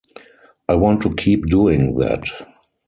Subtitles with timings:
[0.67, 2.23] I want to keep doing that.